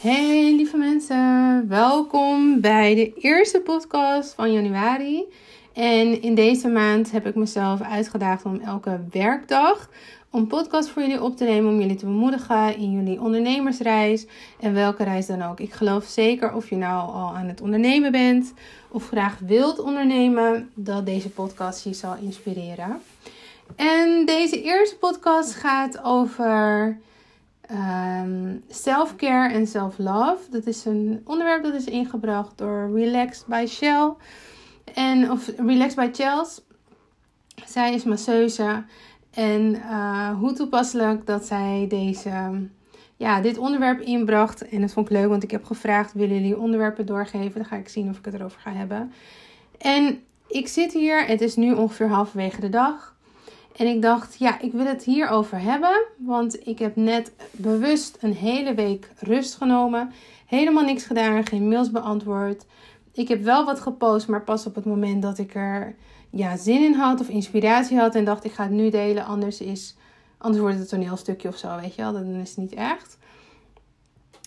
[0.00, 5.24] Hey lieve mensen, welkom bij de eerste podcast van januari.
[5.72, 9.90] En in deze maand heb ik mezelf uitgedaagd om elke werkdag
[10.30, 14.26] een podcast voor jullie op te nemen om jullie te bemoedigen in jullie ondernemersreis
[14.60, 15.60] en welke reis dan ook.
[15.60, 18.52] Ik geloof zeker of je nou al aan het ondernemen bent
[18.88, 23.00] of graag wilt ondernemen, dat deze podcast je zal inspireren.
[23.76, 26.98] En deze eerste podcast gaat over
[27.72, 30.50] um, self-care en self-love.
[30.50, 34.12] Dat is een onderwerp dat is ingebracht door Relax by Shell.
[34.94, 36.62] En, of Relax by Chels.
[37.66, 38.84] Zij is masseuse.
[39.30, 42.68] En uh, hoe toepasselijk dat zij deze,
[43.16, 44.68] ja, dit onderwerp inbracht.
[44.68, 47.54] En dat vond ik leuk, want ik heb gevraagd: willen jullie onderwerpen doorgeven?
[47.54, 49.12] Dan ga ik zien of ik het erover ga hebben.
[49.78, 53.16] En ik zit hier, het is nu ongeveer halverwege de dag.
[53.76, 56.04] En ik dacht, ja, ik wil het hierover hebben.
[56.16, 60.12] Want ik heb net bewust een hele week rust genomen.
[60.46, 62.64] Helemaal niks gedaan, geen mails beantwoord.
[63.12, 65.96] Ik heb wel wat gepost, maar pas op het moment dat ik er
[66.30, 68.14] ja, zin in had of inspiratie had.
[68.14, 69.96] En dacht, ik ga het nu delen, anders, is,
[70.38, 72.12] anders wordt het een toneelstukje of zo, weet je wel.
[72.12, 73.18] Dan is het niet echt.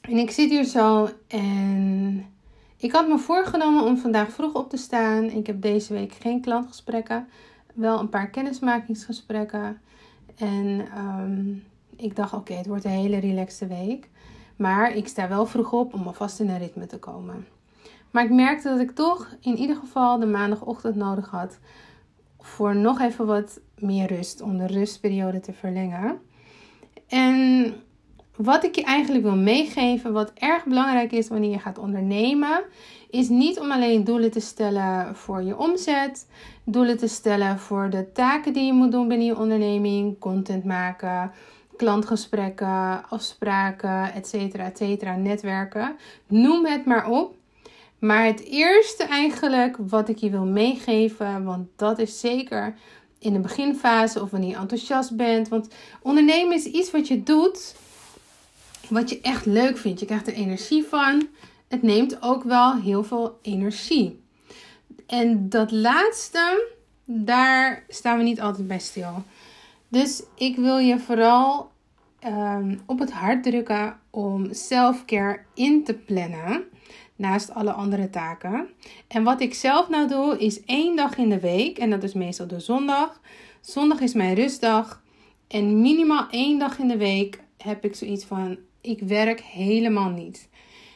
[0.00, 2.26] En ik zit hier zo en
[2.76, 5.24] ik had me voorgenomen om vandaag vroeg op te staan.
[5.24, 7.28] Ik heb deze week geen klantgesprekken
[7.80, 9.80] wel een paar kennismakingsgesprekken.
[10.36, 11.52] En ehm,
[11.96, 14.08] ik dacht, oké, het wordt een hele relaxte week.
[14.56, 17.46] Maar ik sta wel vroeg op om alvast in een ritme te komen.
[18.10, 21.58] Maar ik merkte dat ik toch in ieder geval de maandagochtend nodig had
[22.38, 26.20] voor nog even wat meer rust, om de rustperiode te verlengen.
[27.06, 27.74] En
[28.42, 32.62] wat ik je eigenlijk wil meegeven, wat erg belangrijk is wanneer je gaat ondernemen,
[33.10, 36.26] is niet om alleen doelen te stellen voor je omzet,
[36.64, 41.32] doelen te stellen voor de taken die je moet doen binnen je onderneming, content maken,
[41.76, 44.34] klantgesprekken, afspraken, etc.
[44.54, 45.16] etc.
[45.16, 45.96] netwerken.
[46.26, 47.34] Noem het maar op.
[47.98, 52.74] Maar het eerste eigenlijk wat ik je wil meegeven, want dat is zeker
[53.18, 55.48] in de beginfase of wanneer je enthousiast bent.
[55.48, 55.68] Want
[56.02, 57.74] ondernemen is iets wat je doet
[58.90, 60.00] wat je echt leuk vindt.
[60.00, 61.28] Je krijgt er energie van.
[61.68, 64.20] Het neemt ook wel heel veel energie.
[65.06, 66.66] En dat laatste,
[67.04, 69.22] daar staan we niet altijd bij stil.
[69.88, 71.70] Dus ik wil je vooral
[72.18, 76.64] ehm, op het hart drukken om self-care in te plannen.
[77.16, 78.68] Naast alle andere taken.
[79.08, 81.78] En wat ik zelf nou doe, is één dag in de week.
[81.78, 83.20] En dat is meestal de zondag.
[83.60, 85.02] Zondag is mijn rustdag.
[85.48, 90.48] En minimaal één dag in de week heb ik zoiets van: ik werk helemaal niet.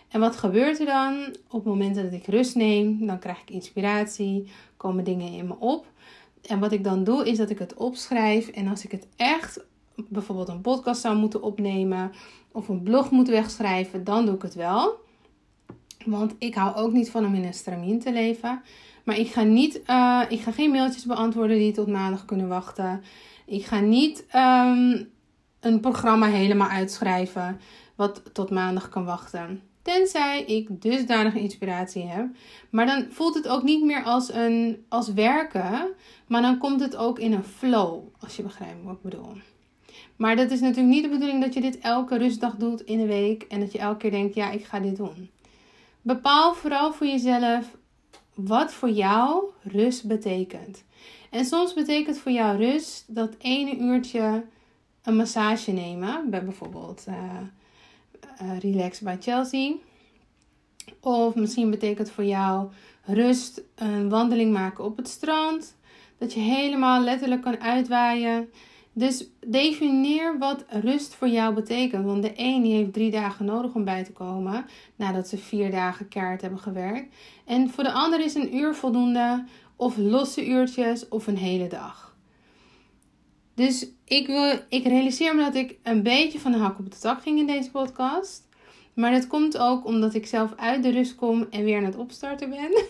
[0.09, 1.37] En wat gebeurt er dan?
[1.51, 4.47] Op momenten dat ik rust neem, dan krijg ik inspiratie,
[4.77, 5.87] komen dingen in me op.
[6.43, 8.49] En wat ik dan doe, is dat ik het opschrijf.
[8.49, 9.61] En als ik het echt,
[10.09, 12.13] bijvoorbeeld een podcast zou moeten opnemen
[12.53, 15.03] of een blog moet wegschrijven, dan doe ik het wel.
[16.05, 18.63] Want ik hou ook niet van om in een stramien te leven.
[19.05, 23.03] Maar ik ga, niet, uh, ik ga geen mailtjes beantwoorden die tot maandag kunnen wachten.
[23.47, 25.09] Ik ga niet um,
[25.65, 27.61] een programma helemaal uitschrijven
[27.95, 29.63] wat tot maandag kan wachten.
[29.83, 32.27] Tenzij ik dusdanige inspiratie heb.
[32.71, 35.89] Maar dan voelt het ook niet meer als, een, als werken.
[36.27, 38.03] Maar dan komt het ook in een flow.
[38.21, 39.33] Als je begrijpt wat ik bedoel.
[40.17, 43.07] Maar dat is natuurlijk niet de bedoeling dat je dit elke rustdag doet in de
[43.07, 43.43] week.
[43.43, 45.31] En dat je elke keer denkt, ja, ik ga dit doen.
[46.03, 47.77] Bepaal vooral voor jezelf
[48.35, 50.85] wat voor jou rust betekent.
[51.31, 54.45] En soms betekent voor jou rust dat ene uurtje
[55.05, 56.31] een massage nemen.
[56.31, 57.05] Bij bijvoorbeeld...
[57.09, 59.75] Uh, relax bij Chelsea.
[61.01, 62.69] Of misschien betekent voor jou
[63.05, 65.77] rust een wandeling maken op het strand.
[66.19, 68.51] Dat je helemaal letterlijk kan uitwaaien.
[68.93, 72.05] Dus definieer wat rust voor jou betekent.
[72.05, 74.67] Want de een die heeft drie dagen nodig om bij te komen.
[74.97, 77.15] Nadat ze vier dagen kaart hebben gewerkt.
[77.45, 79.45] En voor de ander is een uur voldoende.
[79.77, 82.14] Of losse uurtjes of een hele dag.
[83.55, 86.99] Dus ik, wil, ik realiseer me dat ik een beetje van de hak op de
[86.99, 88.43] tak ging in deze podcast.
[88.95, 91.97] Maar dat komt ook omdat ik zelf uit de rust kom en weer aan het
[91.97, 92.83] opstarten ben.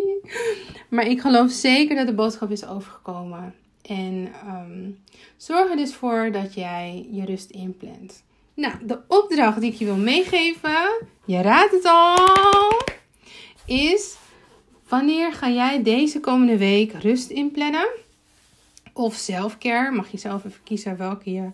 [0.96, 3.54] maar ik geloof zeker dat de boodschap is overgekomen.
[3.82, 4.98] En um,
[5.36, 8.22] zorg er dus voor dat jij je rust inplant.
[8.54, 12.80] Nou, de opdracht die ik je wil meegeven, je raadt het al,
[13.66, 14.16] is
[14.88, 17.88] wanneer ga jij deze komende week rust inplannen?
[18.92, 19.90] Of selfcare.
[19.90, 21.50] Mag je zelf even kiezen welke je,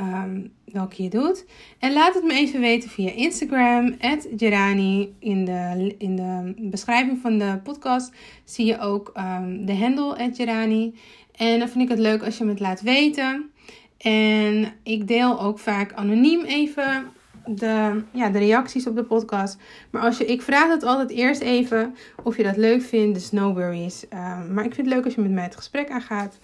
[0.00, 1.44] um, welke je doet.
[1.78, 3.96] En laat het me even weten via Instagram,
[4.36, 5.14] Gerani.
[5.18, 8.12] In de, in de beschrijving van de podcast
[8.44, 10.94] zie je ook um, de handle, Gerani.
[11.36, 13.50] En dan vind ik het leuk als je me het laat weten.
[13.98, 17.12] En ik deel ook vaak anoniem even
[17.46, 19.56] de, ja, de reacties op de podcast.
[19.90, 23.14] Maar als je, ik vraag het altijd eerst even of je dat leuk vindt.
[23.14, 24.08] Dus no worries.
[24.08, 26.38] Ehm, maar ik vind het leuk als je met mij het gesprek aangaat.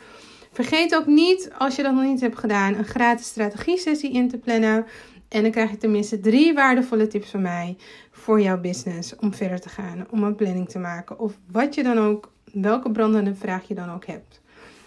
[0.52, 4.38] Vergeet ook niet, als je dat nog niet hebt gedaan, een gratis strategie-sessie in te
[4.38, 4.86] plannen.
[5.28, 7.76] En dan krijg je tenminste drie waardevolle tips van mij
[8.10, 11.18] voor jouw business om verder te gaan, om een planning te maken.
[11.18, 14.40] Of wat je dan ook, welke brandende vraag je dan ook hebt.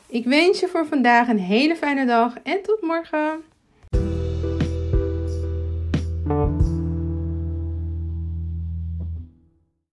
[0.08, 3.44] Ik wens je voor vandaag een hele fijne dag en tot morgen.